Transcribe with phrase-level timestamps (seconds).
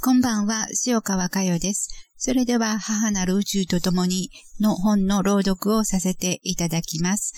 [0.00, 1.88] こんばんは、塩川佳代です。
[2.16, 7.34] それでは、母なる宇宙と共にの本の朗読をさせていただきます。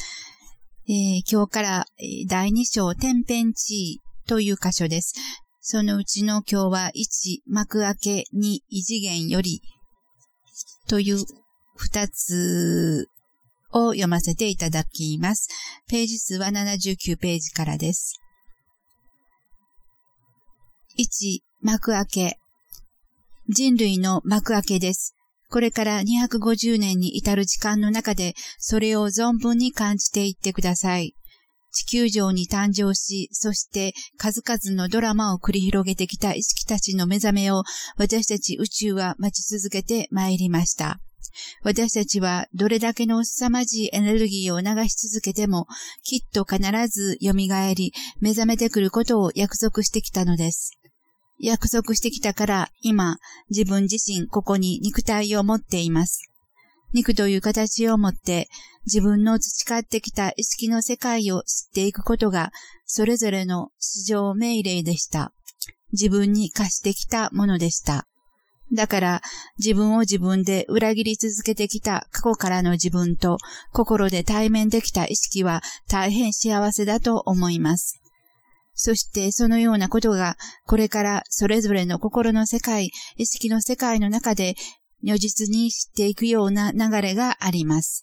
[0.87, 1.87] えー、今日から
[2.29, 5.15] 第2章、天変地異という箇所です。
[5.63, 9.63] そのうちの今日は1、幕開け2、異次元より
[10.87, 13.09] という2つ
[13.73, 15.49] を読ませていただきます。
[15.89, 18.21] ページ数は79ページからです。
[20.99, 22.40] 1、幕開け
[23.53, 25.17] 人類の幕開けです。
[25.49, 31.15] これから250年に至る時間の中で、それを存分に感じていってください。
[31.73, 37.65] 地球上に誕生し、そして数々のドラマを繰り広げてきた意識たちの目覚めを
[37.97, 41.01] 私たち宇宙は待ち続けて参りました。
[41.63, 45.67] 私たちはどれだけの凄まじいエネルギーを流し続けても、
[46.05, 50.80] きっと必ず蘇り、目覚めてくることを約束してきたのです。
[51.41, 53.19] 約束してきたから今
[53.51, 56.31] 自分自身ここに肉体を持っています。
[56.93, 58.49] 肉という形を持って
[58.85, 62.53] 自分の培ってきた意識の世界を知っていくことが
[62.85, 65.33] それぞれの市場命令でした。
[65.93, 68.07] 自分に課してきたものでした。
[68.73, 69.23] だから
[69.59, 73.39] 自分を自分で裏切り続けてきた過去からの自分と
[73.73, 78.00] 心で対面できた意識は大変幸せだと思います。
[78.83, 84.55] そしてそのようなことが、これからそれぞれの心の世界、意識の世界の中で、
[85.03, 88.03] 如実に知っていくような流れがあります。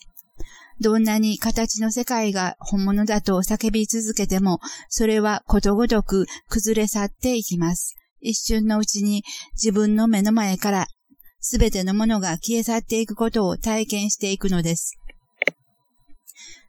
[0.79, 7.95] どんなに形の世界が本物だと叫び続けても、それはことごとく崩れ去っていきます。
[8.21, 10.87] 一瞬のうちに自分の目の前から
[11.39, 14.99] すべてのものが消え去っていくことを体験していくのです。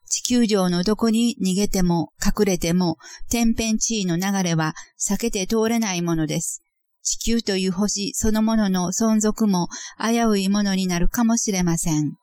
[0.08, 2.96] 地球上のどこに逃げても隠れても
[3.30, 6.62] 天変地異の流れは避けて通れないものです。
[7.02, 12.14] 地球という星そのものの存続も危ういものになるかもしれません。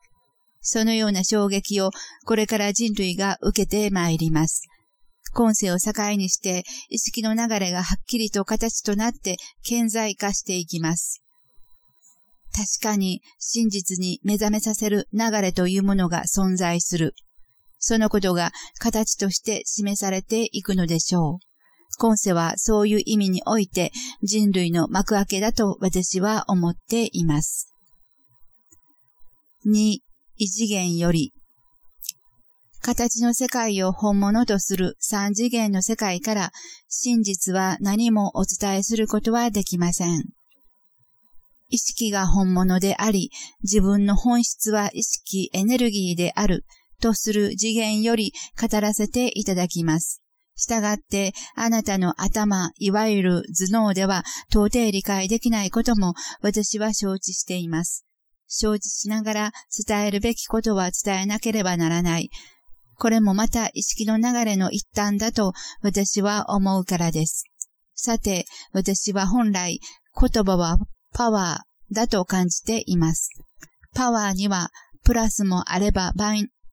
[0.60, 1.90] そのような衝撃を
[2.24, 4.62] これから人類が受けてまいります。
[5.32, 11.22] 今世を境にして意識の流れがはっきりと形となって顕在化していきます。
[12.56, 17.14] 確かに真実に目覚めさせる流れというものが存在する。
[17.86, 21.38] そのことが形として示されていくのでしょう。
[21.98, 23.92] 今世はそういう意味において
[24.24, 27.72] 人類の幕開けだと私は思っています。
[29.66, 29.98] 2、
[30.36, 31.32] 異次元より
[32.82, 36.50] 形の世界を本物とする三次元の世界から
[36.88, 40.24] 真実は何もお伝えすることはできません。
[41.68, 43.30] 意識が本物であり、
[43.62, 46.64] 自分の本質は意識エネルギーである
[47.00, 50.22] とする次元より語らせていただきます。
[50.56, 58.06] したがって、あなたの頭、いわゆる頭脳では到底理解できないことも私は承知しています。
[58.48, 59.52] 承知しながら
[59.86, 62.30] 伝えるべきことは伝えなければならない。
[62.94, 65.52] これもまた意識の流れの一端だと
[65.82, 67.44] 私は思うからです。
[67.94, 69.80] さて、私は本来
[70.18, 70.78] 言葉は
[71.12, 73.30] パワーだと感じています。
[73.94, 74.70] パワーには
[75.04, 76.12] プラスもあれば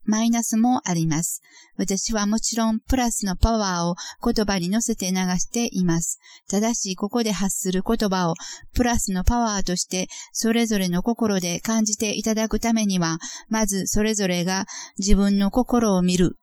[0.06, 1.42] マイナスもあります。
[1.78, 6.20] 私はもちろんプラスのパワーを言葉に乗せて流しています。
[6.50, 8.36] ただし、ここで発する言葉を
[8.74, 13.20] プラスのパワーとしてそれぞれの心で感じていただくためには、
[13.50, 14.66] まずそれぞれが
[14.98, 16.38] 自分の心を見る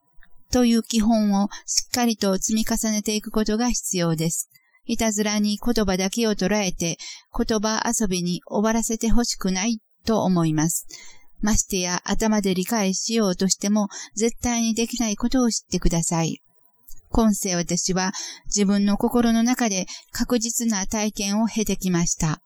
[0.51, 4.51] という基本をしっかりと積み重ねていくことが必要です。
[4.87, 6.97] いたずらに言葉だけを捉えて
[7.37, 10.87] 言葉遊びに終わらせてほしくないと思います。
[11.41, 16.41] ましてや頭で理解しようとしても絶対にできないことを知ってください。
[17.11, 18.13] 今世私は
[18.47, 22.41] 自分の心の中で確実な体験を経てきました。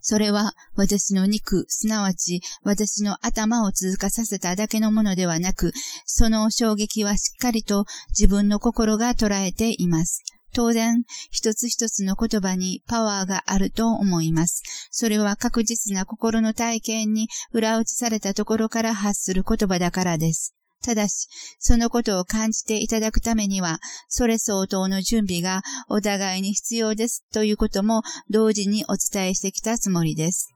[0.00, 5.72] それは私の肉、すなわち私の頭を通過させただけのものではなく、
[6.06, 10.22] その衝撃はしっかりと自分の心が捉えています。
[10.54, 14.62] 当然、一つ一つの言葉にパワーがあると思います。
[14.90, 20.54] それは確実な心の体験に裏打ちされたところから発する言葉だからです。
[20.84, 21.26] ただし、
[21.58, 30.50] そのことを感じていただくためには、それ相当の準備がお互いに必要ですということも同時にお伝えしてきたつもりです。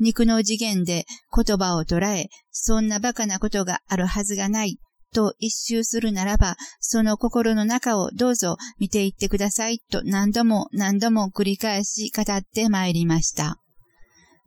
[0.00, 1.04] 肉の次元で
[1.34, 4.78] 言葉を捉え、そんな馬鹿なことがあるはずがない
[5.16, 13.58] と一周するならば、その心の中をどうぞ見ていってくださいと何度も何度も繰り返し語ってまいりました。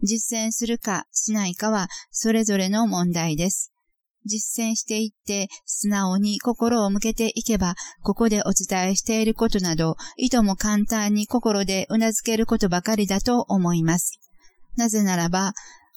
[0.03, 3.73] 実践するかしないかはそれぞれの問題です。
[4.25, 7.73] 実践していって素直に心を向けていけば、
[8.03, 14.19] ここでお伝えしていることなど、いとも簡単に心で頷けることばかりだと思います。
[14.75, 15.53] なぜならば、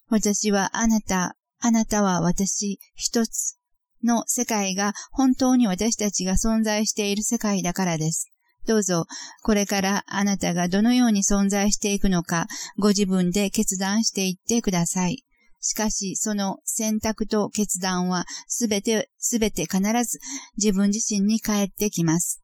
[0.08, 3.58] 私はあなた、あなたは私、一つ
[4.04, 8.28] の世界が本当に私たちが存在している世界だからです。
[8.66, 9.06] どうぞ、
[9.42, 12.46] これからあなたがどのように存在していくのか、
[12.78, 15.24] ご自分で決断していってください。
[15.60, 20.18] しかし、その選択と決断はすべて、すべて必ず
[20.56, 22.40] 自分自身に返ってきます。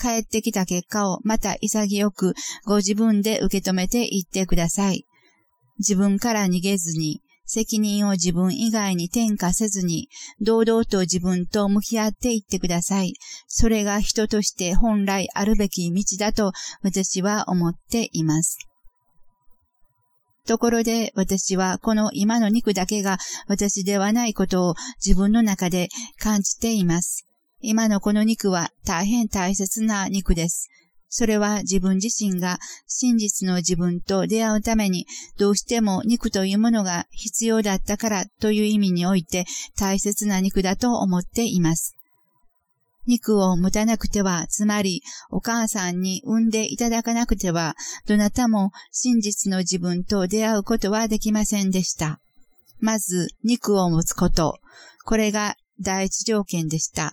[0.00, 2.34] 帰ってきた結果をまた潔く
[2.66, 5.04] ご自分で受け止めていってください。
[5.78, 10.08] 自分から逃げずに、責任を自分以外に転嫁せずに、
[10.40, 13.14] 堂々と自分と向き合っていってください。
[13.46, 16.52] それが人として本来あるべき道だと
[16.82, 18.58] 私は思っています。
[20.46, 23.16] ところで私はこの今の肉だけが
[23.48, 24.74] 私ではないことを
[25.04, 25.88] 自分の中で
[26.18, 27.26] 感じています。
[27.60, 30.68] 今のこの肉は大変大切な肉です。
[31.16, 32.58] それは自分自身が
[32.88, 35.06] 真実の自分と出会うために
[35.38, 39.44] どうしても肉というものが必要だったからという意味において
[39.78, 41.94] 大切な肉だと思っています。
[43.06, 47.76] 肉を持たなくては、つまりお母さんに産んでいただかなくては、
[48.08, 52.18] どなたも真実の自分と出会うことはできませんでした。
[52.80, 54.58] まず、肉を持つこと。
[55.04, 57.12] これが第一条件でした。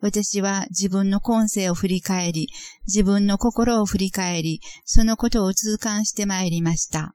[0.00, 2.48] 私は自分の今世を振り返り、
[2.86, 7.14] 自分の心を振り返り、そのことを痛感してまいりました。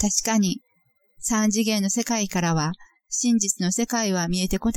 [0.00, 0.60] 確かに、
[1.18, 2.72] 三次元の世界からは、
[3.08, 4.72] 真実の世界は見えてこ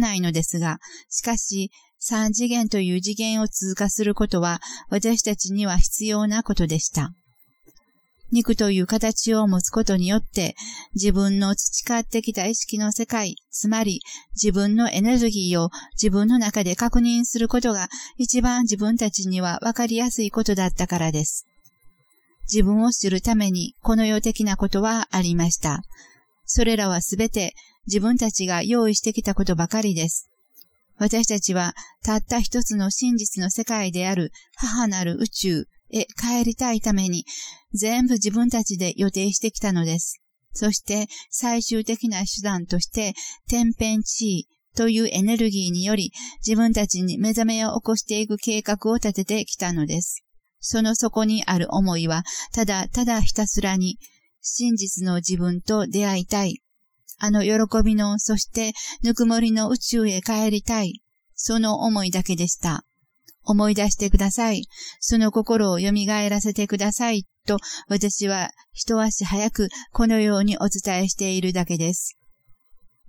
[0.00, 0.78] ないのですが、
[1.08, 7.12] しかし、三次元という次元を通過することは私たちには必要なことでした。
[8.30, 10.54] 肉という形を持つことによって
[10.94, 14.00] 自分の培ってきた意識の世界、つまり
[14.34, 21.46] 自分のエネルギーを自分の中で確認することが一番自分たちには分かりやすいことだったからです。
[22.52, 25.82] 自分を知るためにこの世的なことはありました。
[26.44, 27.54] それらはすべて
[27.86, 30.30] 自分たちが用意してきたことばかりです。
[30.98, 37.24] 私たちはたった一つの真実の世界である母なる宇宙へ帰りたいために
[37.72, 40.20] 全部自分たちで予定してきたのです。
[40.52, 43.14] そして最終的な手段として
[43.48, 46.12] 天変地異というエネルギーにより
[46.46, 50.24] 自分たちに目覚めを起こしていく計画を立ててきたのです。
[50.60, 53.98] その底にある思いはただただひたすらに
[54.40, 56.62] 真実の自分と出会いたい
[57.20, 61.02] あの喜びの、そしてぬくもりの宇宙へ帰りたい。
[61.34, 62.84] その思いだけでした。
[63.48, 64.64] 思い出してください。
[65.00, 67.24] その心を蘇らせてください。
[67.46, 67.56] と、
[67.88, 72.18] 私は一足早くこのようにお伝えしているだけです。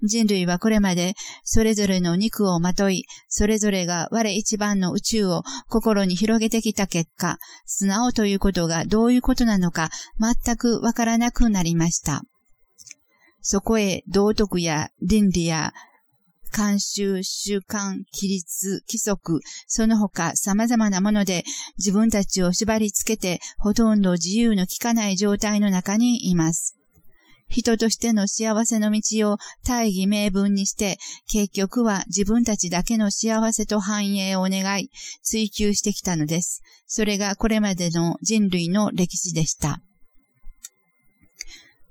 [0.01, 1.13] 人類はこれまで
[1.43, 12.21] それぞれの肉をまとい、それぞれが我一番の宇宙を心に広げてきた結果、素直ということがどういうことなのか全くわからなくなりました。
[13.41, 15.73] そこへ道徳や倫理や
[16.49, 21.43] 慣習、習慣、規律、規則、その他様々なもので
[21.77, 26.79] 自分たちを縛り付けてほとんど自由の利かない状態の中にいます。
[27.49, 34.91] 人としての幸せの道を大義名分にして、結局は自分たちだけの幸せと繁栄を願い、
[35.23, 36.61] 追求してきたのです。
[36.85, 39.81] それがこれまでの人類の歴史でした。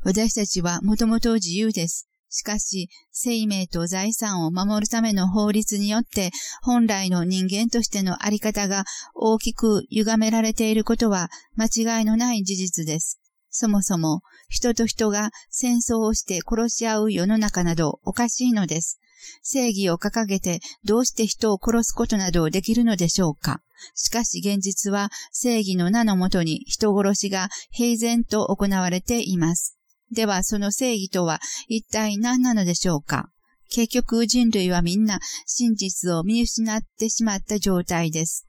[0.04, 2.07] 私たちはもともと自由です。
[2.30, 6.30] しかし、生命と財産を守るための法律によって、
[6.62, 13.18] 本来の人間としてのあり方が大きく歪められていることは間違いのない事実です。
[13.50, 19.00] そもそも、人と人が戦争をして殺し合う世の中などおかしいのです。
[19.42, 23.60] 正義を掲げてどうして人を殺すことなどできるのでしょうか
[23.94, 29.77] しかし現実は正義の名のもとに人殺しが平然と行われています。
[30.10, 33.30] ではその正義とは一体何なのでしょうか？
[33.70, 38.46] 結局人類はみんな真実を見失ってしまった状態です。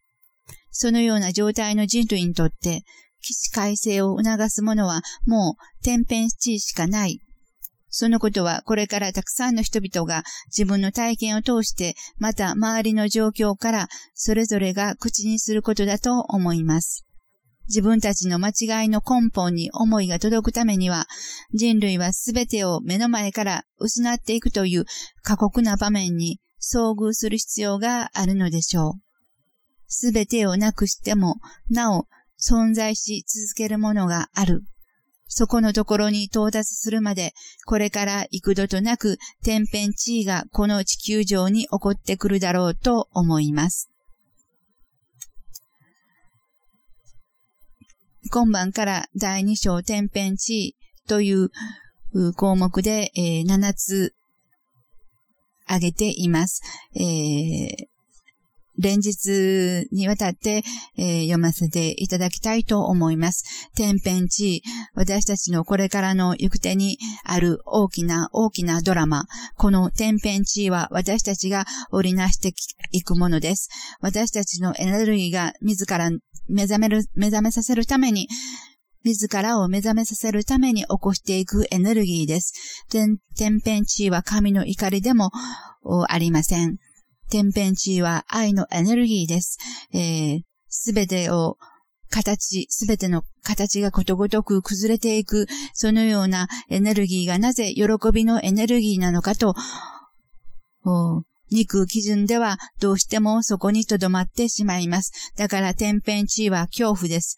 [0.71, 2.83] そのような状態の人類にとって、
[3.21, 7.19] 起死回生を促すものはもう天変地異しかない。
[7.89, 10.23] そのことはこれからたくさんの人々が
[10.55, 17.05] 自分の体験を通してまた周りの状況からそれぞれが口にすることだと思います。
[17.69, 21.05] 自分たちの間違いの根本に思いが届くためには、
[21.53, 24.85] 人類はすべてを目の前から失っていくという
[25.21, 28.93] 過酷な場面に遭遇する必要があるのでしょう。
[29.88, 31.38] すべてをなくしても、
[31.69, 32.05] なお
[32.39, 34.63] 存在し続けるものがある。
[35.27, 37.33] そこのところに到達するまで、
[37.65, 43.88] これから幾度となく天変地異がこの地球上に起こってくるだろうと思います。
[48.31, 50.75] 今晩から第2章天変地異
[51.07, 51.51] という
[52.35, 54.13] 項目で、えー、7つ
[55.65, 56.61] 挙げています。
[56.95, 57.99] えー
[58.79, 60.63] 連日にわたって、
[60.98, 63.69] えー、読ませていただきたいと思います。
[63.75, 64.63] 天変地異、
[64.95, 69.25] 私たちのこれからの行く手にある大きな大きなドラマ。
[69.57, 72.53] この天変地異は私たちが織りなして
[72.91, 73.69] いくものです。
[74.01, 76.09] 私たちのエネルギーが自ら
[76.48, 78.27] 目覚める、目覚めさせるために、
[79.03, 82.53] 自らを目覚めさせるために起こしていくエネルギーです。
[82.89, 83.17] 天
[83.59, 85.31] 変地異は神の怒りでも
[86.07, 86.77] ありません。
[87.29, 89.57] 天変地異は愛のエネルギーです。
[90.69, 91.57] す、え、べ、てを
[92.09, 99.55] 形、すべての形がことごとく崩れていく、そのようなエネルギーがなぜ喜びのエネルギーなのかと、
[101.51, 105.33] 肉基準ではどうしてもそこに留まってしまいます。
[105.36, 107.38] だから天変地異は恐怖です。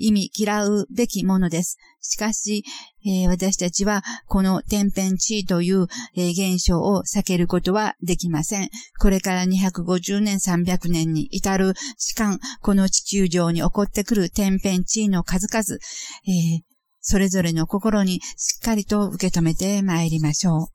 [0.00, 1.76] 意味嫌うべきものです。
[2.00, 2.64] しかし、
[3.04, 8.70] えー、私たちはこの天変地異という、えー、現象を避けることはできません。
[8.98, 15.78] これから250年、300年に至る時間、この地球上に起こってくる天変地異の数々、
[16.26, 16.62] えー、
[17.00, 20.66] それぞれの心にしっかりと受け止めてまいりましょう。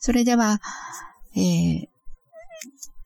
[0.00, 0.60] それでは、
[1.36, 1.86] えー、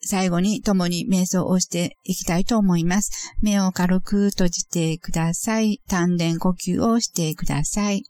[0.08, 3.34] 最後に共に瞑想をしていきたいと思います。
[3.42, 5.82] 目を軽く閉じてください。
[5.86, 8.04] 丹田呼吸をしてください。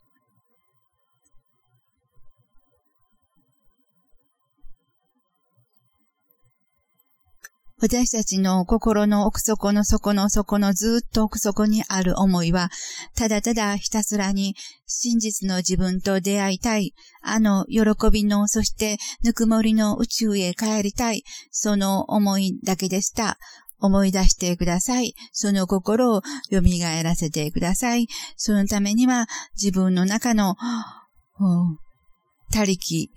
[7.81, 12.69] 私たちの心の奥底の底の底のずっと奥底にある思いは、
[13.15, 14.55] ただただひたすらに
[14.85, 17.81] 真実の自分と出会いたい、あの喜
[18.11, 23.37] びの、そしてぬくもりの宇宙へ帰りたい、その思いだけでした。
[23.81, 25.13] 思い出してください。
[25.31, 26.21] その心を
[26.51, 26.61] 蘇
[27.01, 28.07] らせてください。
[28.35, 30.55] そのためには自分の中の、
[32.51, 33.09] 他力、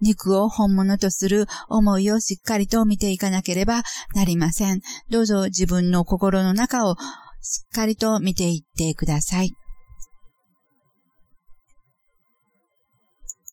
[0.00, 3.82] 肉を本物とする思いをしっかりと見ていかなければ
[4.14, 4.80] なりません。
[5.10, 6.96] どうぞ自分の心の中を
[7.40, 9.52] しっかりと見ていってください。